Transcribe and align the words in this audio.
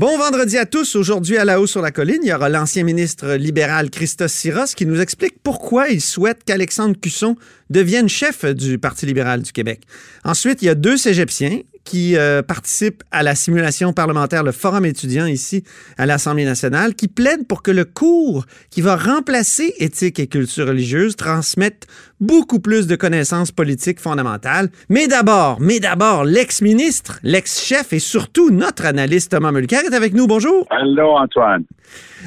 Bon 0.00 0.16
vendredi 0.16 0.56
à 0.56 0.64
tous. 0.64 0.96
Aujourd'hui, 0.96 1.36
à 1.36 1.44
la 1.44 1.60
haut 1.60 1.66
sur 1.66 1.82
la 1.82 1.90
colline, 1.90 2.20
il 2.22 2.30
y 2.30 2.32
aura 2.32 2.48
l'ancien 2.48 2.84
ministre 2.84 3.34
libéral 3.34 3.90
Christos 3.90 4.32
Siros 4.32 4.74
qui 4.74 4.86
nous 4.86 4.98
explique 4.98 5.34
pourquoi 5.42 5.90
il 5.90 6.00
souhaite 6.00 6.42
qu'Alexandre 6.42 6.96
Cusson 6.98 7.36
devienne 7.68 8.08
chef 8.08 8.46
du 8.46 8.78
Parti 8.78 9.04
libéral 9.04 9.42
du 9.42 9.52
Québec. 9.52 9.82
Ensuite, 10.24 10.62
il 10.62 10.64
y 10.64 10.68
a 10.70 10.74
deux 10.74 10.96
cégepiens 10.96 11.58
qui 11.84 12.16
euh, 12.16 12.42
participent 12.42 13.02
à 13.10 13.22
la 13.22 13.34
simulation 13.34 13.92
parlementaire, 13.92 14.42
le 14.42 14.52
Forum 14.52 14.84
étudiant 14.84 15.26
ici 15.26 15.64
à 15.98 16.06
l'Assemblée 16.06 16.44
nationale, 16.44 16.94
qui 16.94 17.08
plaident 17.08 17.46
pour 17.46 17.62
que 17.62 17.70
le 17.70 17.84
cours 17.84 18.46
qui 18.70 18.80
va 18.80 18.96
remplacer 18.96 19.74
éthique 19.78 20.18
et 20.18 20.26
culture 20.26 20.68
religieuse 20.68 21.16
transmette 21.16 21.86
beaucoup 22.20 22.60
plus 22.60 22.86
de 22.86 22.96
connaissances 22.96 23.50
politiques 23.50 23.98
fondamentales. 23.98 24.68
Mais 24.88 25.08
d'abord, 25.08 25.58
mais 25.60 25.80
d'abord, 25.80 26.24
l'ex-ministre, 26.24 27.18
l'ex-chef 27.22 27.92
et 27.92 27.98
surtout 27.98 28.50
notre 28.50 28.84
analyste 28.84 29.30
Thomas 29.30 29.52
Mulcair 29.52 29.82
est 29.84 29.94
avec 29.94 30.12
nous. 30.12 30.26
Bonjour. 30.26 30.66
Allô, 30.70 31.16
Antoine. 31.16 31.64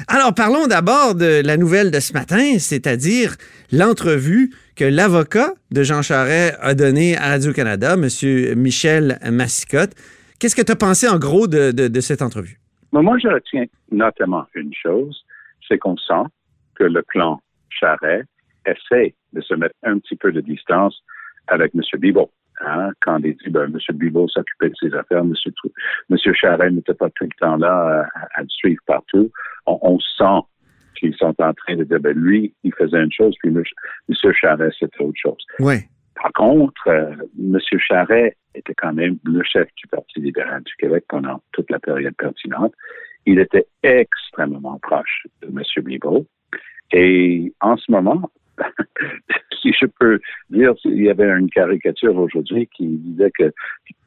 Alors, 0.08 0.34
parlons 0.34 0.66
d'abord 0.66 1.14
de 1.14 1.42
la 1.44 1.56
nouvelle 1.56 1.90
de 1.90 2.00
ce 2.00 2.12
matin, 2.12 2.58
c'est-à-dire 2.58 3.36
l'entrevue 3.70 4.50
que 4.76 4.84
l'avocat 4.84 5.54
de 5.70 5.82
Jean 5.82 6.02
Charest 6.02 6.56
a 6.60 6.74
donnée 6.74 7.16
à 7.16 7.28
Radio-Canada, 7.28 7.94
M. 7.94 8.08
Michel 8.56 9.18
Massicotte. 9.30 9.94
Qu'est-ce 10.40 10.56
que 10.56 10.62
tu 10.62 10.72
as 10.72 10.76
pensé 10.76 11.08
en 11.08 11.18
gros 11.18 11.46
de, 11.46 12.00
cette 12.00 12.22
entrevue? 12.22 12.58
Moi, 12.92 13.16
je 13.18 13.28
retiens 13.28 13.64
notamment 13.90 14.46
une 14.54 14.72
chose, 14.74 15.24
c'est 15.66 15.78
qu'on 15.78 15.96
sent 15.96 16.24
que 16.74 16.84
le 16.84 17.02
clan 17.02 17.40
Charest 17.70 18.28
essaie 18.66 19.14
de 19.32 19.40
se 19.40 19.54
mettre 19.54 19.74
un 19.82 19.98
petit 19.98 20.16
peu 20.16 20.32
de 20.32 20.40
distance 20.40 21.02
avec 21.48 21.72
M. 21.74 21.82
Bibot. 21.98 22.30
Hein, 22.60 22.90
quand 23.00 23.18
il 23.18 23.36
dit 23.36 23.50
ben, 23.50 23.64
M. 23.64 23.96
Bibot 23.96 24.28
s'occupait 24.28 24.70
de 24.70 24.74
ses 24.76 24.94
affaires, 24.94 25.18
M. 25.18 25.32
Monsieur 26.08 26.32
Charest 26.34 26.74
n'était 26.74 26.94
pas 26.94 27.10
tout 27.10 27.24
le 27.24 27.36
temps 27.40 27.56
là 27.56 28.08
à, 28.36 28.42
le 28.42 28.48
suivre 28.48 28.80
partout. 28.86 29.30
On, 29.66 29.98
sent 29.98 30.46
qu'ils 31.04 31.16
sont 31.16 31.34
en 31.38 31.52
train 31.52 31.76
de 31.76 31.84
dire 31.84 32.00
ben, 32.00 32.16
lui, 32.16 32.54
il 32.64 32.72
faisait 32.74 33.02
une 33.02 33.12
chose, 33.12 33.34
puis 33.40 33.50
M. 33.50 33.62
Charest, 34.32 34.76
c'était 34.78 35.02
autre 35.02 35.18
chose. 35.20 35.44
Ouais. 35.58 35.84
Par 36.14 36.32
contre, 36.32 36.88
euh, 36.88 37.14
M. 37.38 37.58
Charest 37.78 38.36
était 38.54 38.74
quand 38.74 38.94
même 38.94 39.18
le 39.24 39.42
chef 39.42 39.68
du 39.76 39.86
Parti 39.88 40.20
libéral 40.20 40.62
du 40.62 40.72
Québec 40.76 41.04
pendant 41.08 41.42
toute 41.52 41.70
la 41.70 41.78
période 41.78 42.14
pertinente. 42.16 42.72
Il 43.26 43.38
était 43.38 43.66
extrêmement 43.82 44.78
proche 44.78 45.26
de 45.42 45.48
M. 45.48 45.62
Bibot. 45.84 46.26
Et 46.92 47.52
en 47.60 47.76
ce 47.76 47.90
moment, 47.90 48.30
si 49.60 49.72
je 49.78 49.86
peux 49.86 50.20
dire, 50.50 50.72
il 50.84 51.02
y 51.02 51.10
avait 51.10 51.28
une 51.28 51.50
caricature 51.50 52.16
aujourd'hui 52.16 52.68
qui 52.74 52.86
disait 52.86 53.32
que 53.36 53.52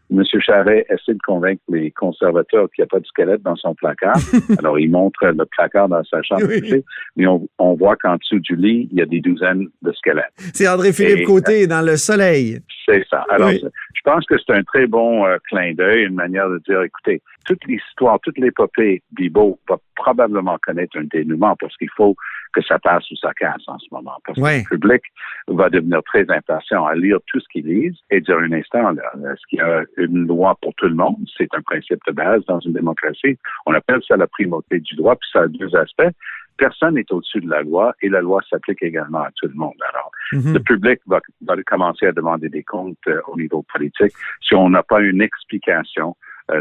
M. 0.09 0.23
Charret 0.39 0.85
essaie 0.89 1.13
de 1.13 1.19
convaincre 1.25 1.61
les 1.69 1.91
conservateurs 1.91 2.69
qu'il 2.71 2.81
n'y 2.81 2.85
a 2.85 2.87
pas 2.87 2.99
de 2.99 3.05
squelette 3.05 3.41
dans 3.41 3.55
son 3.55 3.75
placard. 3.75 4.17
Alors, 4.59 4.79
il 4.79 4.89
montre 4.89 5.25
le 5.25 5.45
placard 5.45 5.89
dans 5.89 6.03
sa 6.03 6.21
chambre, 6.21 6.47
mais 7.15 7.27
on, 7.27 7.73
voit 7.73 7.95
qu'en 7.97 8.15
dessous 8.15 8.39
du 8.39 8.55
lit, 8.55 8.87
il 8.91 8.99
y 8.99 9.01
a 9.01 9.05
des 9.05 9.19
douzaines 9.19 9.67
de 9.81 9.91
squelettes. 9.91 10.31
C'est 10.53 10.67
André-Philippe 10.67 11.25
Côté 11.25 11.67
dans 11.67 11.81
Le 11.81 11.97
Soleil. 11.97 12.59
C'est 12.85 13.05
ça. 13.09 13.25
Alors, 13.29 13.49
je 13.51 14.01
pense 14.03 14.25
que 14.25 14.35
c'est 14.37 14.53
un 14.53 14.63
très 14.63 14.87
bon 14.87 15.25
euh, 15.25 15.37
clin 15.49 15.73
d'œil, 15.73 16.05
une 16.05 16.15
manière 16.15 16.49
de 16.49 16.59
dire, 16.59 16.81
écoutez, 16.81 17.21
toute 17.47 17.65
l'histoire, 17.65 18.19
toute 18.19 18.37
l'épopée 18.37 19.01
Bibo 19.11 19.59
va 19.67 19.77
probablement 19.95 20.57
connaître 20.61 20.97
un 20.97 21.05
dénouement 21.05 21.55
parce 21.55 21.75
qu'il 21.77 21.89
faut 21.95 22.15
que 22.53 22.61
ça 22.61 22.77
passe 22.77 23.09
ou 23.09 23.15
ça 23.15 23.33
casse 23.33 23.63
en 23.67 23.79
ce 23.79 23.87
moment. 23.91 24.17
Parce 24.25 24.37
que 24.37 24.43
le 24.43 24.69
public 24.69 25.01
va 25.47 25.69
devenir 25.69 26.03
très 26.03 26.29
impatient 26.29 26.85
à 26.85 26.93
lire 26.93 27.19
tout 27.27 27.39
ce 27.39 27.45
qu'il 27.51 27.65
lit 27.65 27.97
et 28.11 28.21
dire 28.21 28.37
un 28.37 28.51
instant, 28.51 28.93
est-ce 28.93 29.47
qu'il 29.49 29.59
y 29.59 29.61
a 29.61 29.83
une 29.95 30.27
loi 30.27 30.57
pour 30.61 30.73
tout 30.75 30.87
le 30.87 30.95
monde? 30.95 31.17
C'est 31.37 31.53
un 31.53 31.61
principe 31.61 31.99
de 32.05 32.11
base 32.11 32.43
dans 32.47 32.59
une 32.59 32.73
démocratie. 32.73 33.37
On 33.65 33.73
appelle 33.73 34.01
ça 34.05 34.17
la 34.17 34.27
primauté 34.27 34.79
du 34.81 34.95
droit, 34.95 35.15
puis 35.15 35.29
ça 35.31 35.41
a 35.43 35.47
deux 35.47 35.73
aspects 35.75 36.13
personne 36.57 36.95
n'est 36.95 37.11
au-dessus 37.11 37.39
de 37.39 37.49
la 37.49 37.61
loi 37.61 37.93
et 38.01 38.09
la 38.09 38.21
loi 38.21 38.41
s'applique 38.49 38.81
également 38.81 39.21
à 39.21 39.29
tout 39.35 39.47
le 39.47 39.53
monde. 39.53 39.75
Alors, 39.93 40.11
mhm. 40.33 40.53
le 40.53 40.59
public 40.59 40.99
va, 41.07 41.21
commencer 41.65 42.07
à 42.07 42.11
demander 42.11 42.49
des 42.49 42.63
comptes 42.63 42.97
euh, 43.07 43.21
au 43.27 43.37
niveau 43.37 43.63
politique 43.71 44.11
si 44.41 44.55
on 44.55 44.69
n'a 44.69 44.83
pas 44.83 44.99
une 44.99 45.21
explication 45.21 46.15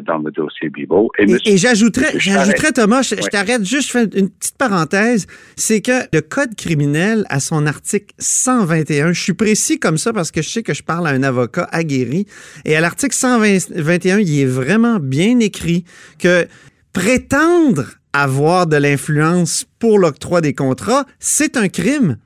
dans 0.06 0.18
le 0.18 0.30
dossier 0.30 0.68
Bibo. 0.68 1.10
Et, 1.18 1.56
j'ajouterais, 1.56 2.18
j'ajouterais, 2.18 2.72
Thomas, 2.72 3.02
je, 3.02 3.14
t'arrête 3.14 3.64
juste, 3.64 3.88
je 3.88 3.92
fais 3.92 4.04
une 4.18 4.30
petite 4.30 4.56
parenthèse, 4.58 5.26
c'est 5.56 5.80
que 5.80 5.92
le 6.12 6.20
Code 6.20 6.54
criminel, 6.56 7.24
à 7.28 7.40
son 7.40 7.66
article 7.66 8.14
121, 8.18 9.12
je 9.12 9.22
suis 9.22 9.34
précis 9.34 9.78
comme 9.78 9.98
ça 9.98 10.12
parce 10.12 10.30
que 10.30 10.42
je 10.42 10.48
sais 10.48 10.62
que 10.62 10.74
je 10.74 10.82
parle 10.82 11.06
à 11.06 11.10
un 11.10 11.22
avocat 11.22 11.68
aguerri, 11.70 12.26
et 12.64 12.76
à 12.76 12.80
l'article 12.80 13.14
121, 13.14 14.18
il 14.18 14.40
est 14.40 14.44
vraiment 14.44 14.98
bien 14.98 15.38
écrit 15.38 15.84
que 16.18 16.46
prétendre 16.92 17.84
avoir 18.12 18.66
de 18.66 18.76
l'influence 18.76 19.66
pour 19.78 19.98
l'octroi 19.98 20.40
des 20.40 20.54
contrats, 20.54 21.04
c'est 21.18 21.56
un 21.56 21.68
crime. 21.68 22.16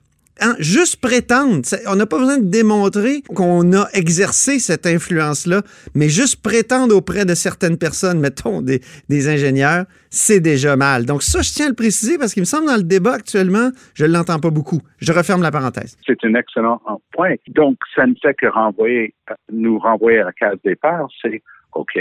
Hein, 0.42 0.54
juste 0.58 1.02
prétendre. 1.02 1.60
On 1.86 1.96
n'a 1.96 2.06
pas 2.06 2.18
besoin 2.18 2.38
de 2.38 2.50
démontrer 2.50 3.20
qu'on 3.34 3.74
a 3.74 3.86
exercé 3.92 4.58
cette 4.58 4.86
influence-là, 4.86 5.60
mais 5.94 6.08
juste 6.08 6.42
prétendre 6.42 6.96
auprès 6.96 7.26
de 7.26 7.34
certaines 7.34 7.76
personnes, 7.76 8.20
mettons 8.20 8.62
des, 8.62 8.80
ingénieurs, 9.28 9.84
c'est 10.08 10.40
déjà 10.40 10.76
mal. 10.76 11.04
Donc 11.04 11.22
ça, 11.22 11.42
je 11.42 11.52
tiens 11.52 11.66
à 11.66 11.68
le 11.68 11.74
préciser 11.74 12.16
parce 12.16 12.32
qu'il 12.32 12.40
me 12.40 12.46
semble 12.46 12.66
dans 12.66 12.76
le 12.76 12.84
débat 12.84 13.14
actuellement, 13.14 13.70
je 13.92 14.06
ne 14.06 14.12
l'entends 14.12 14.38
pas 14.38 14.48
beaucoup. 14.48 14.80
Je 14.98 15.12
referme 15.12 15.42
la 15.42 15.50
parenthèse. 15.50 15.98
C'est 16.06 16.24
un 16.24 16.34
excellent 16.34 16.80
point. 17.12 17.34
Donc, 17.48 17.76
ça 17.94 18.06
ne 18.06 18.14
fait 18.22 18.34
que 18.34 18.46
renvoyer, 18.46 19.14
nous 19.52 19.78
renvoyer 19.78 20.20
à 20.20 20.24
la 20.24 20.32
case 20.32 20.56
départ, 20.64 21.06
c'est 21.20 21.42
OK, 21.74 22.00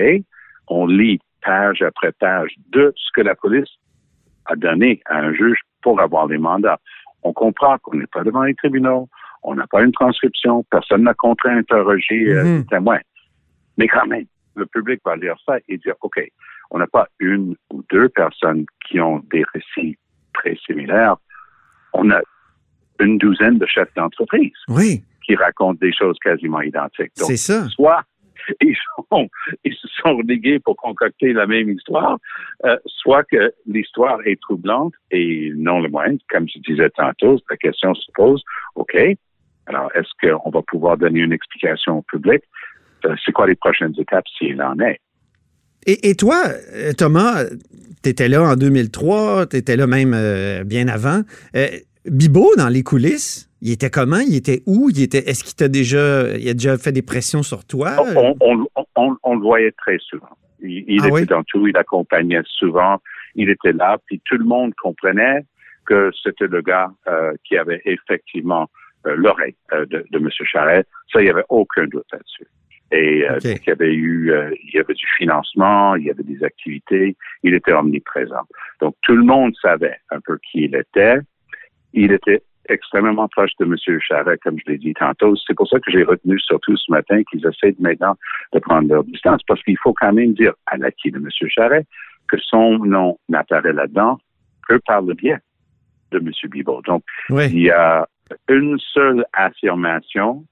on 0.70 0.88
lit 0.88 1.20
page 1.42 1.82
après 1.82 2.14
page 2.14 2.52
de 2.72 2.94
ce 2.96 3.10
que 3.14 3.22
la 3.22 3.36
police 3.36 3.70
a 4.46 4.56
donné 4.56 5.02
à 5.06 5.18
un 5.18 5.34
juge 5.34 5.60
pour 5.82 6.00
avoir 6.00 6.28
les 6.28 6.38
mandats. 6.38 6.80
On 7.24 7.34
comprend 7.34 7.78
qu'on 7.80 7.98
n'est 7.98 8.08
pas 8.08 8.24
devant 8.24 8.44
les 8.44 8.56
tribunaux, 8.56 9.10
on 9.44 9.56
n'a 9.56 9.68
pas 9.68 9.84
une 9.84 9.92
transcription, 9.92 10.64
personne 10.70 11.04
n'a 11.04 11.14
contre-interrogé 11.14 12.30
euh, 12.30 12.44
mhm. 12.44 12.58
les 12.58 12.66
témoins. 12.66 13.00
Mais 13.78 13.88
quand 13.88 14.06
même, 14.08 14.26
le 14.56 14.66
public 14.66 15.00
va 15.06 15.16
lire 15.16 15.36
ça 15.46 15.58
et 15.68 15.78
dire, 15.78 15.96
OK, 16.02 16.20
on 16.72 16.80
n'a 16.80 16.88
pas 16.88 17.08
une 17.20 17.56
ou 17.72 17.84
deux 17.90 18.10
personnes 18.10 18.66
qui 18.88 19.00
ont 19.00 19.24
des 19.32 19.44
récits 19.54 19.98
très 20.34 20.56
similaires. 20.66 21.16
On 21.94 22.10
a 22.12 22.20
une 23.00 23.18
douzaine 23.18 23.58
de 23.58 23.66
chefs 23.66 23.94
d'entreprise 23.96 24.54
qui 25.26 25.36
racontent 25.36 25.80
des 25.82 25.94
choses 25.94 26.18
quasiment 26.24 26.62
identiques. 26.62 27.12
C'est 27.14 27.38
ça. 27.38 27.68
Soit 27.70 28.04
ils, 28.62 29.74
se 29.74 29.88
sont 30.02 30.18
religués 30.18 30.60
pour 30.60 30.76
concocter 30.78 31.34
la 31.34 31.48
même 31.48 31.70
histoire, 31.70 32.18
euh, 32.66 32.78
soit 32.86 33.24
que 33.24 33.54
l'histoire 33.66 34.20
est 34.26 34.40
troublante 34.42 34.94
et 35.12 35.52
non 35.56 35.80
le 35.80 35.90
moins, 35.90 36.16
comme 36.30 36.48
je 36.48 36.60
disais 36.60 36.90
tantôt, 36.92 37.40
la 37.50 37.58
question 37.58 37.94
se 37.94 38.12
pose, 38.14 38.44
OK, 38.76 38.96
alors 39.68 39.92
est-ce 39.96 40.10
qu'on 40.22 40.50
va 40.50 40.62
pouvoir 40.64 40.98
donner 40.98 41.20
une 41.20 41.34
explication 41.34 42.00
au 42.00 42.02
public? 42.04 42.42
Euh, 43.06 43.16
c'est 43.24 43.32
quoi 43.32 43.48
les 43.48 43.56
prochaines 43.56 43.94
étapes 43.98 44.26
s'il 44.38 44.62
en 44.62 44.78
est? 44.80 45.00
Et, 45.86 46.14
toi, 46.16 46.44
euh, 46.74 46.92
Thomas, 46.92 47.46
tu 48.04 48.10
étais 48.10 48.28
là 48.28 48.44
en 48.44 48.56
2003, 48.56 49.48
tu 49.48 49.58
étais 49.58 49.78
là 49.78 49.88
même 49.88 50.16
bien 50.66 50.88
avant. 50.90 51.22
Bibo, 52.06 52.54
dans 52.58 52.68
les 52.68 52.84
coulisses, 52.84 53.49
il 53.62 53.72
était 53.72 53.90
comment? 53.90 54.20
Il 54.20 54.36
était 54.36 54.62
où? 54.66 54.90
Il 54.90 55.02
était, 55.02 55.30
est-ce 55.30 55.44
qu'il 55.44 55.56
t'a 55.56 55.68
déjà, 55.68 56.38
il 56.38 56.48
a 56.48 56.54
déjà 56.54 56.78
fait 56.78 56.92
des 56.92 57.02
pressions 57.02 57.44
sur 57.44 57.66
toi? 57.66 57.96
On, 58.42 59.34
le 59.34 59.42
voyait 59.42 59.72
très 59.72 59.98
souvent. 60.00 60.30
Il, 60.62 61.02
ah 61.04 61.08
était 61.08 61.26
dans 61.26 61.44
tout, 61.44 61.68
il 61.68 61.78
accompagnait 61.78 62.42
souvent, 62.46 62.98
il 63.36 63.50
était 63.50 63.72
là, 63.72 63.98
puis 64.06 64.22
tout 64.26 64.38
le 64.38 64.44
monde 64.44 64.74
comprenait 64.76 65.46
que 65.86 66.12
c'était 66.22 66.48
le 66.48 66.62
gars 66.62 66.92
euh, 67.08 67.34
qui 67.46 67.58
avait 67.58 67.82
effectivement 67.86 68.70
euh, 69.08 69.16
l'oreille 69.16 69.56
euh, 69.74 69.86
de, 69.86 70.06
de, 70.12 70.18
M. 70.18 70.30
Charret. 70.30 70.84
Ça, 71.12 71.22
il 71.22 71.26
n'y 71.26 71.30
avait 71.30 71.46
aucun 71.50 71.86
doute 71.86 72.06
là-dessus. 72.12 72.48
Et 72.92 73.24
il 73.44 73.62
y 73.68 73.70
avait 73.70 73.94
eu, 73.94 74.34
il 74.64 74.74
y 74.74 74.80
avait 74.80 74.96
du 74.96 75.06
financement, 75.16 75.96
il 75.96 76.06
y 76.06 76.10
avait 76.10 76.24
des 76.24 76.44
activités, 76.44 77.16
il 77.44 77.54
était 77.54 77.72
omniprésent. 77.72 78.48
Donc 78.82 78.96
tout 79.04 79.16
le 79.16 79.24
monde 79.24 79.54
savait 79.62 79.98
un 80.10 80.20
peu 80.22 80.40
qui 80.40 80.64
il 80.64 80.76
était. 80.76 81.18
Il 81.94 82.12
était 82.12 82.42
extrêmement 82.74 83.28
proche 83.28 83.52
de 83.60 83.66
M. 83.66 83.76
Charest, 84.00 84.42
comme 84.44 84.58
je 84.60 84.72
l'ai 84.72 84.78
dit 84.78 84.94
tantôt. 84.94 85.36
C'est 85.48 85.56
pour 85.56 85.68
ça 85.68 85.80
que 85.80 85.92
j'ai 85.92 86.04
retenu 86.04 86.40
surtout 86.40 86.76
ce 86.78 86.92
matin 86.92 87.22
qu'ils 87.24 87.46
essaient 87.46 87.76
maintenant 87.80 88.16
de 88.54 88.60
prendre 88.60 88.88
leur 88.88 89.04
distance, 89.04 89.42
parce 89.48 89.62
qu'il 89.64 89.78
faut 89.78 89.94
quand 89.94 90.14
même 90.14 90.34
dire 90.34 90.54
à 90.68 90.78
l'acquis 90.78 91.12
de 91.12 91.18
M. 91.18 91.28
Charest 91.50 91.88
que 92.30 92.38
son 92.38 92.80
nom 92.80 93.18
n'apparaît 93.28 93.74
là-dedans 93.74 94.20
que 94.68 94.76
par 94.86 95.02
le 95.02 95.14
biais 95.14 95.40
de 96.12 96.20
M. 96.20 96.32
Bibot. 96.50 96.82
Donc, 96.84 97.04
il 97.30 97.60
y 97.60 97.72
a 97.72 98.08
une 98.48 98.78
seule 98.80 99.26
affirmation, 99.34 100.46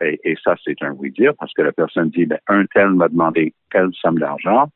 et, 0.00 0.36
ça 0.42 0.54
c'est 0.64 0.82
un 0.82 0.92
oui-dire, 0.92 1.32
parce 1.38 1.52
que 1.52 1.62
la 1.62 1.72
personne 1.72 2.10
dit, 2.10 2.26
ben, 2.26 2.38
un 2.48 2.64
tel 2.66 2.90
m'a 2.90 3.08
demandé 3.08 3.54
telle 3.70 3.90
somme 3.92 4.18
d'argent, 4.18 4.68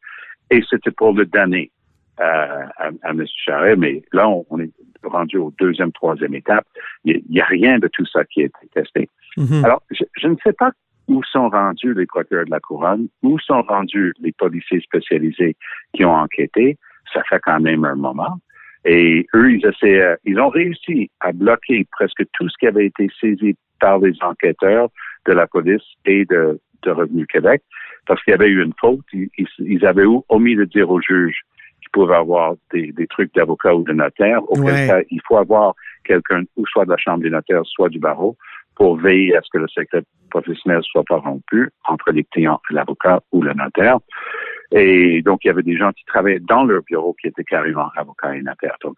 et 0.51 0.63
c'était 0.69 0.91
pour 0.91 1.13
le 1.13 1.27
donner 1.27 1.71
à, 2.19 2.71
à, 2.79 3.11
M. 3.11 3.25
Charret, 3.45 3.77
mais 3.77 4.03
là, 4.13 4.29
on, 4.29 4.61
est 4.61 4.71
rendu 5.09 5.37
au 5.39 5.53
deuxième, 5.59 5.93
troisième 5.93 6.35
étape. 6.35 6.67
Il 7.05 7.23
n'y 7.29 7.41
a, 7.41 7.45
rien 7.45 7.79
de 7.79 7.89
tout 7.89 8.07
ça 8.07 8.25
qui 8.25 8.43
a 8.43 8.45
été 8.47 8.69
testé. 8.73 9.09
Mm-hmm. 9.37 9.65
Alors, 9.65 9.83
je, 9.91 10.29
ne 10.29 10.37
sais 10.43 10.53
pas 10.53 10.71
où 11.09 11.23
sont 11.25 11.49
rendus 11.49 11.95
les 11.95 12.07
procureurs 12.07 12.47
de 12.47 12.51
la 12.51 12.61
couronne, 12.61 13.09
où 13.23 13.39
sont 13.39 13.63
rendus 13.63 14.15
les 14.21 14.33
policiers 14.33 14.81
spécialisés 14.81 15.57
qui 15.93 16.05
ont 16.05 16.15
enquêté, 16.15 16.79
ça 17.13 17.23
fait 17.29 17.41
quand 17.41 17.61
même 17.61 17.85
un 17.85 17.95
moment. 17.95 18.39
Et 18.87 19.27
eux, 19.35 19.53
ils 19.53 19.67
essaient, 19.67 20.17
ils 20.25 20.39
ont 20.39 20.49
réussi 20.49 21.11
à 21.21 21.33
bloquer 21.33 21.87
presque 21.93 22.23
tout 22.33 22.49
ce 22.49 22.55
qui 22.59 22.67
avait 22.67 22.87
été 22.87 23.09
saisi 23.21 23.57
par 23.81 23.99
les 23.99 24.15
enquêteurs 24.23 24.89
de 25.27 25.33
la 25.33 25.47
police 25.47 25.83
et 26.05 26.25
de, 26.27 26.61
de 26.83 26.91
Revenu 26.91 27.27
Québec 27.27 27.63
parce 28.07 28.23
qu'il 28.23 28.33
y 28.33 28.35
avait 28.35 28.49
eu 28.49 28.63
une 28.63 28.75
faute. 28.79 29.05
Ils, 29.13 29.87
avaient 29.87 30.07
omis 30.29 30.57
de 30.57 30.65
dire 30.65 30.91
aux 30.91 31.01
juges 31.01 31.43
pouvaient 31.95 32.17
avoir 32.17 32.55
des, 32.73 32.93
trucs 33.09 33.33
d'avocat 33.35 33.73
ou 33.75 33.85
de 33.85 33.93
notaire. 33.93 34.41
Auquel 34.51 34.89
cas, 34.89 35.01
il 35.11 35.21
faut 35.27 35.37
avoir 35.37 35.75
quelqu'un, 36.05 36.43
ou 36.57 36.67
soit 36.67 36.85
de 36.85 36.91
la 36.91 36.97
Chambre 36.97 37.23
des 37.23 37.31
notaires, 37.31 37.63
soit 37.65 37.89
du 37.89 38.01
barreau, 38.01 38.37
pour 38.75 38.97
veiller 38.97 39.37
à 39.37 39.41
ce 39.43 39.49
que 39.53 39.59
le 39.59 39.69
secret 39.69 40.03
professionnel 40.29 40.81
soit 40.83 41.05
pas 41.05 41.19
rompu 41.19 41.71
entre 41.85 42.11
les 42.11 42.25
clients 42.25 42.61
et 42.69 42.75
l'avocat 42.75 43.23
ou 43.31 43.43
le 43.43 43.55
notaire. 43.55 43.99
Et 44.73 45.23
donc, 45.23 45.45
il 45.45 45.47
y 45.47 45.51
avait 45.51 45.63
des 45.63 45.77
gens 45.77 45.93
qui 45.93 46.05
travaillaient 46.07 46.41
dans 46.41 46.65
leur 46.65 46.83
bureau 46.83 47.15
qui 47.21 47.29
étaient 47.29 47.45
carrément 47.45 47.89
avocats 47.97 48.35
et 48.35 48.43
notaires. 48.43 48.77
Donc, 48.83 48.97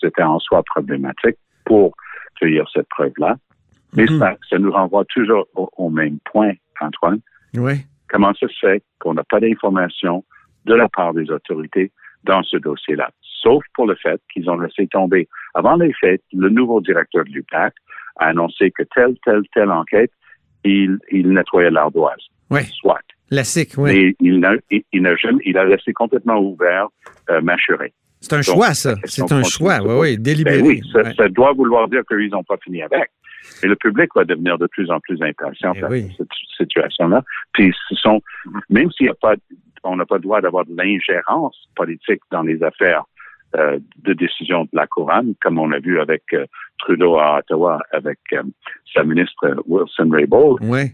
c'était 0.00 0.22
en 0.22 0.38
soi 0.38 0.62
problématique 0.64 1.38
pour 1.64 1.96
cueillir 2.38 2.68
cette 2.74 2.88
preuve-là. 2.90 3.36
Mais 3.96 4.04
mhm. 4.04 4.18
ça, 4.18 4.36
ça, 4.50 4.58
nous 4.58 4.70
renvoie 4.70 5.06
toujours 5.06 5.46
au, 5.54 5.88
même 5.88 6.18
point, 6.30 6.52
Antoine. 6.78 7.20
Oui. 7.54 7.72
Comment 8.08 8.34
ça 8.34 8.48
se 8.48 8.58
fait 8.60 8.82
qu'on 8.98 9.14
n'a 9.14 9.24
pas 9.24 9.40
d'informations 9.40 10.24
de 10.66 10.74
la 10.74 10.88
part 10.90 11.14
des 11.14 11.30
autorités 11.30 11.90
dans 12.24 12.42
ce 12.42 12.56
dossier-là? 12.56 13.10
Sauf 13.42 13.62
pour 13.74 13.86
le 13.86 13.94
fait 13.96 14.20
qu'ils 14.32 14.48
ont 14.48 14.58
laissé 14.58 14.86
tomber. 14.86 15.28
Avant 15.54 15.76
les 15.76 15.92
faits, 15.92 16.22
le 16.32 16.48
nouveau 16.48 16.80
directeur 16.80 17.24
de 17.24 17.30
l'UPAC 17.30 17.74
a 18.16 18.26
annoncé 18.26 18.70
que 18.70 18.82
telle, 18.94 19.16
telle, 19.24 19.42
telle 19.52 19.70
enquête, 19.70 20.10
il, 20.64 20.98
il 21.10 21.30
nettoyait 21.30 21.70
l'ardoise. 21.70 22.20
Oui. 22.50 22.62
Soit. 22.80 23.00
La 23.30 23.44
SIC, 23.44 23.72
oui. 23.76 23.92
Mais 23.92 24.16
il 24.20 24.40
n'a, 24.40 24.54
il, 24.70 25.16
jamais, 25.20 25.42
il 25.44 25.58
a 25.58 25.64
laissé 25.64 25.92
complètement 25.92 26.38
ouvert 26.38 26.88
euh, 27.30 27.40
Mâchuré. 27.40 27.92
C'est 28.20 28.34
un 28.34 28.42
choix, 28.42 28.72
ça. 28.72 28.94
C'est 29.04 29.30
un 29.32 29.42
choix, 29.42 29.80
oui, 29.82 29.94
oui, 29.98 30.18
délibéré. 30.18 30.62
Ben 30.62 30.66
oui, 30.66 30.82
ça, 31.16 31.28
doit 31.28 31.52
vouloir 31.52 31.88
dire 31.88 32.02
qu'ils 32.08 32.30
n'ont 32.30 32.44
pas 32.44 32.56
fini 32.62 32.82
avec. 32.82 33.10
Et 33.62 33.66
le 33.66 33.76
public 33.76 34.08
va 34.14 34.24
devenir 34.24 34.56
de 34.56 34.66
plus 34.66 34.90
en 34.90 34.98
plus 35.00 35.20
impatient 35.20 35.72
eh 35.74 35.80
face 35.80 36.16
cette 36.16 36.28
situation-là. 36.56 37.22
Puis, 37.52 37.74
ce 37.88 37.94
sont, 37.96 38.22
même 38.70 38.90
s'il 38.92 39.06
n'y 39.06 39.10
a 39.10 39.14
pas, 39.14 39.34
on 39.84 39.96
n'a 39.96 40.06
pas 40.06 40.16
le 40.16 40.22
droit 40.22 40.40
d'avoir 40.40 40.64
de 40.64 40.74
l'ingérence 40.76 41.68
politique 41.76 42.20
dans 42.30 42.42
les 42.42 42.62
affaires 42.62 43.04
euh, 43.56 43.78
de 44.02 44.14
décision 44.14 44.64
de 44.64 44.70
la 44.72 44.88
couronne, 44.88 45.34
comme 45.40 45.60
on 45.60 45.70
a 45.70 45.78
vu 45.78 46.00
avec 46.00 46.24
euh, 46.32 46.44
Trudeau 46.78 47.18
à 47.18 47.38
Ottawa, 47.38 47.78
avec 47.92 48.18
euh, 48.32 48.42
sa 48.92 49.04
ministre 49.04 49.62
Wilson 49.66 50.10
Raybould. 50.10 50.58
Oui. 50.62 50.90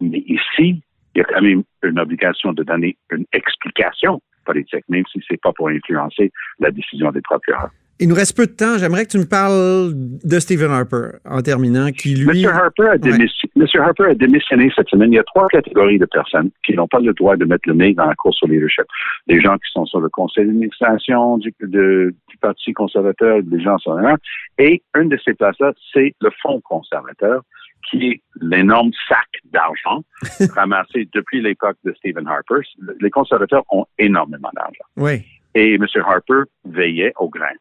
mais 0.00 0.24
ici, 0.26 0.82
il 1.14 1.18
y 1.18 1.20
a 1.20 1.24
quand 1.24 1.42
même 1.42 1.62
une 1.82 1.98
obligation 1.98 2.54
de 2.54 2.62
donner 2.62 2.96
une 3.10 3.26
explication 3.34 4.22
politique, 4.46 4.84
même 4.88 5.04
si 5.12 5.22
c'est 5.28 5.40
pas 5.42 5.52
pour 5.52 5.68
influencer 5.68 6.32
la 6.58 6.70
décision 6.70 7.10
des 7.10 7.20
procureurs. 7.20 7.70
Il 8.00 8.08
nous 8.08 8.14
reste 8.14 8.36
peu 8.36 8.46
de 8.46 8.52
temps. 8.52 8.78
J'aimerais 8.78 9.04
que 9.06 9.10
tu 9.10 9.18
me 9.18 9.28
parles 9.28 9.92
de 9.92 10.38
Stephen 10.38 10.70
Harper 10.70 11.18
en 11.24 11.42
terminant, 11.42 11.90
qui 11.90 12.14
lui. 12.14 12.44
M. 12.44 12.50
Harper, 12.52 12.84
a 12.84 13.82
Harper 13.82 14.04
a 14.04 14.14
démissionné 14.14 14.70
cette 14.76 14.88
semaine. 14.88 15.12
Il 15.12 15.16
y 15.16 15.18
a 15.18 15.24
trois 15.24 15.48
catégories 15.48 15.98
de 15.98 16.06
personnes 16.06 16.50
qui 16.64 16.74
n'ont 16.74 16.86
pas 16.86 17.00
le 17.00 17.12
droit 17.12 17.36
de 17.36 17.44
mettre 17.44 17.68
le 17.68 17.74
nez 17.74 17.94
dans 17.94 18.06
la 18.06 18.14
course 18.14 18.40
au 18.44 18.46
leadership. 18.46 18.84
Les 19.26 19.40
gens 19.40 19.56
qui 19.56 19.70
sont 19.72 19.84
sur 19.86 20.00
le 20.00 20.08
conseil 20.10 20.46
d'administration 20.46 21.38
du, 21.38 21.52
du 21.60 22.14
Parti 22.40 22.72
conservateur, 22.72 23.40
les 23.50 23.60
gens 23.60 23.78
sont 23.78 23.94
là. 23.94 24.16
Et 24.58 24.80
une 24.96 25.08
de 25.08 25.18
ces 25.24 25.34
places-là, 25.34 25.72
c'est 25.92 26.14
le 26.20 26.30
Fonds 26.40 26.60
conservateur, 26.60 27.42
qui 27.90 28.10
est 28.10 28.22
l'énorme 28.40 28.90
sac 29.08 29.26
d'argent 29.52 30.04
ramassé 30.54 31.08
depuis 31.12 31.40
l'époque 31.40 31.76
de 31.84 31.92
Stephen 31.98 32.28
Harper. 32.28 32.60
Les 33.00 33.10
conservateurs 33.10 33.64
ont 33.70 33.86
énormément 33.98 34.50
d'argent. 34.54 34.84
Oui. 34.96 35.24
Et 35.54 35.74
M. 35.74 35.86
Harper 36.06 36.42
veillait 36.64 37.12
au 37.18 37.28
grain. 37.28 37.54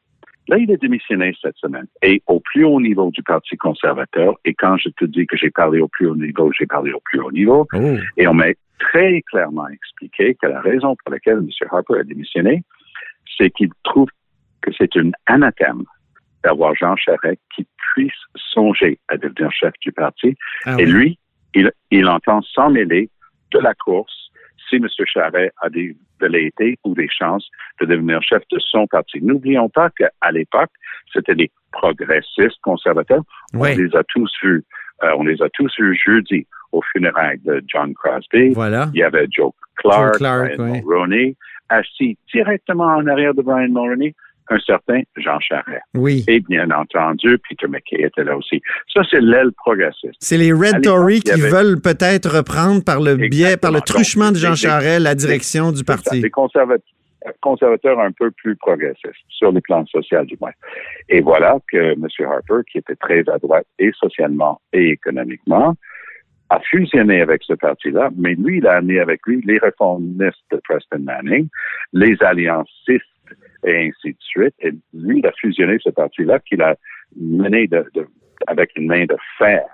Là, 0.47 0.57
il 0.57 0.71
est 0.71 0.81
démissionné 0.81 1.35
cette 1.41 1.57
semaine. 1.57 1.87
Et 2.01 2.21
au 2.27 2.39
plus 2.39 2.63
haut 2.63 2.79
niveau 2.79 3.11
du 3.11 3.21
Parti 3.21 3.57
conservateur, 3.57 4.35
et 4.45 4.53
quand 4.53 4.77
je 4.77 4.89
te 4.89 5.05
dis 5.05 5.27
que 5.27 5.35
j'ai 5.35 5.49
parlé 5.49 5.79
au 5.79 5.87
plus 5.87 6.07
haut 6.07 6.15
niveau, 6.15 6.51
j'ai 6.57 6.65
parlé 6.65 6.93
au 6.93 7.01
plus 7.03 7.19
haut 7.19 7.31
niveau, 7.31 7.67
oh. 7.73 7.97
et 8.15 8.27
on 8.27 8.33
m'a 8.33 8.47
très 8.79 9.21
clairement 9.23 9.67
expliqué 9.67 10.35
que 10.41 10.47
la 10.47 10.61
raison 10.61 10.95
pour 10.95 11.11
laquelle 11.11 11.37
M. 11.37 11.49
Harper 11.69 11.99
a 11.99 12.03
démissionné, 12.03 12.63
c'est 13.37 13.49
qu'il 13.49 13.69
trouve 13.83 14.07
que 14.61 14.71
c'est 14.77 14.95
une 14.95 15.13
anathème 15.25 15.83
d'avoir 16.43 16.75
Jean 16.75 16.95
Charest 16.95 17.41
qui 17.55 17.67
puisse 17.93 18.13
songer 18.35 18.99
à 19.09 19.17
devenir 19.17 19.51
chef 19.51 19.73
du 19.81 19.91
parti. 19.91 20.35
Ah 20.65 20.75
et 20.79 20.85
lui, 20.85 21.19
il, 21.53 21.71
il 21.91 22.07
entend 22.07 22.41
s'en 22.41 22.69
mêler 22.69 23.09
de 23.51 23.59
la 23.59 23.73
course 23.73 24.16
si 24.69 24.77
M. 24.77 24.87
Charret 25.05 25.51
a 25.61 25.69
des 25.69 25.95
velléités 26.19 26.77
ou 26.83 26.93
des 26.93 27.07
chances 27.09 27.47
de 27.79 27.85
devenir 27.85 28.21
chef 28.21 28.43
de 28.51 28.59
son 28.59 28.87
parti. 28.87 29.19
N'oublions 29.21 29.69
pas 29.69 29.89
qu'à 29.91 30.31
l'époque, 30.31 30.71
c'était 31.13 31.35
des 31.35 31.51
progressistes 31.71 32.59
conservateurs. 32.61 33.23
On 33.53 33.63
les 33.63 33.95
a 33.95 34.03
tous 34.03 34.31
vus. 34.41 34.63
Euh, 35.03 35.11
on 35.17 35.23
les 35.23 35.41
a 35.41 35.49
tous 35.53 35.71
vus 35.79 35.99
jeudi 36.03 36.47
au 36.71 36.81
funérailles 36.91 37.39
de 37.45 37.63
John 37.67 37.93
Crosby. 37.93 38.49
Voilà. 38.53 38.89
Il 38.93 38.99
y 38.99 39.03
avait 39.03 39.27
Joe 39.29 39.51
Clark, 39.75 40.19
Brian 40.19 40.57
Mulroney, 40.57 41.35
assis 41.69 42.17
directement 42.33 42.85
en 42.85 43.05
arrière 43.05 43.35
de 43.35 43.41
Brian 43.41 43.69
Mulroney 43.69 44.15
un 44.49 44.59
certain 44.59 45.01
Jean 45.17 45.39
Charest. 45.39 45.83
Oui. 45.93 46.23
Et 46.27 46.39
bien 46.39 46.69
entendu, 46.71 47.37
Peter 47.49 47.67
McKay 47.67 48.03
était 48.03 48.23
là 48.23 48.37
aussi. 48.37 48.61
Ça, 48.93 49.01
c'est 49.09 49.21
l'aile 49.21 49.51
progressiste. 49.53 50.15
C'est 50.19 50.37
les 50.37 50.53
Red 50.53 50.81
Tories 50.81 51.21
qui 51.21 51.39
veulent 51.39 51.81
peut-être 51.81 52.29
reprendre 52.29 52.83
par 52.83 53.01
le 53.01 53.15
biais, 53.15 53.57
par 53.57 53.71
le 53.71 53.81
truchement 53.81 54.31
de 54.31 54.37
Jean 54.37 54.55
Charest, 54.55 55.01
la 55.01 55.15
direction 55.15 55.71
du 55.71 55.83
parti. 55.83 56.21
Des 56.21 56.29
conservateurs, 56.29 57.99
un 57.99 58.11
peu 58.11 58.31
plus 58.31 58.55
progressistes, 58.55 59.25
sur 59.27 59.51
le 59.51 59.59
plan 59.59 59.85
social 59.87 60.25
du 60.25 60.37
moins. 60.39 60.53
Et 61.09 61.19
voilà 61.21 61.57
que 61.71 61.93
M. 61.93 62.07
Harper, 62.19 62.61
qui 62.71 62.77
était 62.77 62.95
très 62.95 63.27
à 63.29 63.37
droite 63.37 63.65
et 63.79 63.91
socialement 63.99 64.61
et 64.71 64.91
économiquement, 64.91 65.75
a 66.49 66.61
fusionné 66.61 67.19
avec 67.21 67.43
ce 67.43 67.51
parti-là, 67.53 68.09
mais 68.15 68.33
lui, 68.35 68.59
il 68.59 68.67
a 68.67 68.75
amené 68.75 69.01
avec 69.01 69.19
lui 69.25 69.41
les 69.45 69.57
réformistes 69.57 70.37
de 70.49 70.61
Preston 70.63 70.99
Manning, 70.99 71.49
les 71.91 72.15
alliancistes 72.21 73.03
et 73.65 73.87
ainsi 73.87 74.13
de 74.13 74.19
suite. 74.19 74.55
Et 74.59 74.71
lui, 74.93 75.19
il 75.19 75.27
a 75.27 75.31
fusionné 75.33 75.77
ce 75.79 75.89
parti-là 75.89 76.39
qu'il 76.39 76.61
a 76.61 76.75
mené 77.19 77.67
de, 77.67 77.85
avec 78.47 78.71
une 78.75 78.87
main 78.87 79.05
de 79.05 79.17
fer 79.37 79.65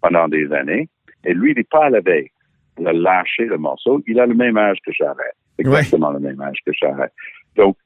pendant 0.00 0.28
des 0.28 0.52
années. 0.52 0.88
Et 1.24 1.34
lui, 1.34 1.52
il 1.52 1.56
n'est 1.56 1.64
pas 1.64 1.86
à 1.86 1.90
la 1.90 2.00
veille. 2.00 2.30
Il 2.78 2.88
a 2.88 2.92
lâché 2.92 3.44
le 3.44 3.58
morceau. 3.58 4.02
Il 4.06 4.18
a 4.18 4.26
le 4.26 4.34
même 4.34 4.56
âge 4.56 4.78
que 4.84 4.92
Charest. 4.92 5.36
Exactement 5.58 6.10
le 6.10 6.20
même 6.20 6.40
âge 6.40 6.58
que 6.64 6.72
Charest. 6.72 7.12
Donc, 7.56 7.76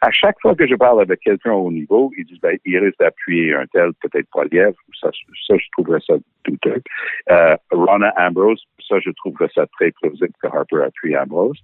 à 0.00 0.10
chaque 0.10 0.40
fois 0.40 0.54
que 0.54 0.66
je 0.66 0.74
parle 0.74 1.00
avec 1.00 1.20
quelqu'un 1.20 1.52
au 1.52 1.70
niveau, 1.70 2.10
ils 2.16 2.24
disent, 2.24 2.40
ben, 2.40 2.58
il 2.64 2.78
risque 2.78 2.98
d'appuyer 2.98 3.54
un 3.54 3.66
tel, 3.66 3.90
peut-être 4.00 4.28
Poiliev. 4.30 4.74
Ça, 5.00 5.10
ça, 5.46 5.54
je 5.56 5.66
trouverais 5.72 6.00
ça 6.06 6.14
douteux. 6.44 6.82
Euh, 7.30 7.56
Ronna 7.70 8.12
Ambrose, 8.16 8.64
ça, 8.88 8.98
je 9.00 9.10
trouverais 9.10 9.48
ça 9.54 9.66
très 9.78 9.92
plausible 9.92 10.32
que 10.42 10.48
Harper 10.48 10.82
appuie 10.82 11.16
Ambrose. 11.16 11.62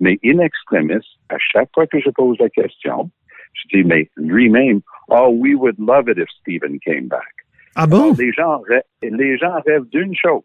Mais 0.00 0.18
in 0.24 0.38
extremis, 0.38 1.04
à 1.30 1.36
chaque 1.38 1.70
fois 1.74 1.86
que 1.86 2.00
je 2.00 2.10
pose 2.10 2.36
la 2.38 2.50
question, 2.50 3.10
je 3.54 3.78
dis, 3.78 3.84
mais 3.84 4.10
lui-même, 4.16 4.80
oh, 5.08 5.28
we 5.30 5.54
would 5.54 5.76
love 5.78 6.08
it 6.08 6.18
if 6.18 6.28
Stephen 6.40 6.78
came 6.80 7.08
back. 7.08 7.32
Ah 7.74 7.86
bon? 7.86 8.14
les, 8.18 8.32
gens 8.32 8.62
les 9.02 9.38
gens 9.38 9.60
rêvent 9.66 9.88
d'une 9.90 10.14
chose. 10.14 10.42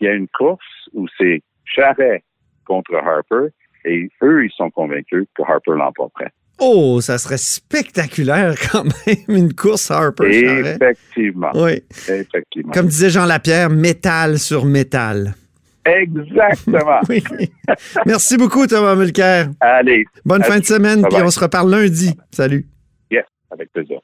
Il 0.00 0.06
y 0.06 0.08
a 0.08 0.12
une 0.12 0.28
course 0.28 0.64
où 0.92 1.06
c'est 1.18 1.42
Charret 1.64 2.22
contre 2.64 2.94
Harper 2.94 3.48
et 3.84 4.08
eux, 4.22 4.44
ils 4.44 4.52
sont 4.56 4.70
convaincus 4.70 5.26
que 5.34 5.42
Harper 5.42 5.72
l'emporterait. 5.76 6.32
Oh, 6.58 7.00
ça 7.00 7.18
serait 7.18 7.36
spectaculaire 7.36 8.54
quand 8.72 8.84
même, 8.84 9.16
une 9.28 9.54
course 9.54 9.90
Harper. 9.90 10.28
Effectivement. 10.28 11.50
Oui. 11.54 11.82
Effectivement. 12.08 12.72
Comme 12.72 12.86
disait 12.86 13.10
Jean 13.10 13.26
Lapierre, 13.26 13.70
métal 13.70 14.38
sur 14.38 14.64
métal. 14.64 15.34
Exactement. 15.86 17.00
Merci 18.06 18.36
beaucoup, 18.36 18.66
Thomas 18.66 18.94
Mulcair. 18.94 19.48
Allez. 19.60 20.04
Bonne 20.24 20.42
fin 20.42 20.58
de 20.58 20.64
semaine, 20.64 21.02
puis 21.08 21.22
on 21.22 21.30
se 21.30 21.40
reparle 21.40 21.70
lundi. 21.70 22.14
Salut. 22.30 22.66
Yes, 23.10 23.24
avec 23.50 23.72
plaisir. 23.72 24.00